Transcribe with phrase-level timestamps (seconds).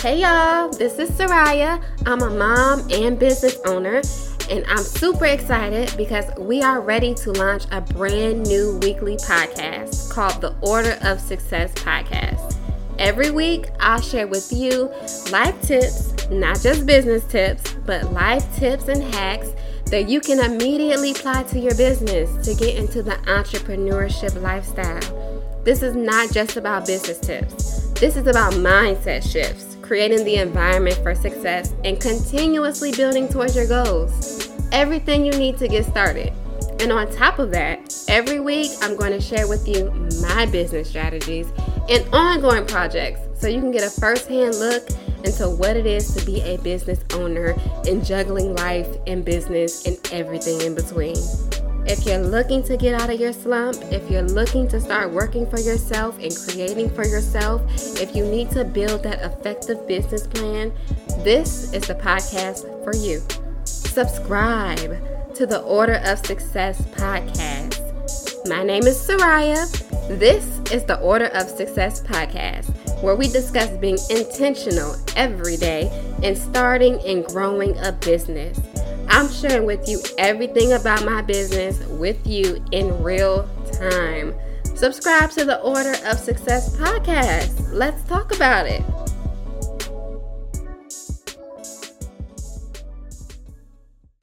[0.00, 1.82] Hey y'all, this is Sariha.
[2.04, 4.02] I'm a mom and business owner,
[4.50, 10.10] and I'm super excited because we are ready to launch a brand new weekly podcast
[10.10, 12.56] called the Order of Success Podcast.
[12.98, 14.92] Every week, I'll share with you
[15.32, 19.50] life tips, not just business tips, but life tips and hacks
[19.86, 25.42] that you can immediately apply to your business to get into the entrepreneurship lifestyle.
[25.64, 27.88] This is not just about business tips.
[27.94, 33.66] This is about mindset shifts, creating the environment for success, and continuously building towards your
[33.66, 34.50] goals.
[34.72, 36.32] Everything you need to get started.
[36.80, 40.90] And on top of that, every week I'm going to share with you my business
[40.90, 41.46] strategies
[41.88, 44.88] and ongoing projects so you can get a first hand look
[45.24, 47.54] into what it is to be a business owner
[47.86, 51.16] and juggling life and business and everything in between.
[51.88, 55.48] If you're looking to get out of your slump, if you're looking to start working
[55.48, 57.62] for yourself and creating for yourself,
[58.00, 60.72] if you need to build that effective business plan,
[61.18, 63.22] this is the podcast for you.
[63.64, 67.78] Subscribe to the Order of Success podcast.
[68.48, 70.18] My name is Sariha.
[70.18, 75.88] This is the Order of Success podcast, where we discuss being intentional every day
[76.24, 78.58] and starting and growing a business.
[79.08, 84.34] I'm sharing with you everything about my business with you in real time.
[84.74, 87.72] Subscribe to the Order of Success podcast.
[87.72, 88.82] Let's talk about it.